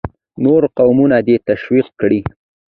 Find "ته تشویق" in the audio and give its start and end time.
1.37-1.87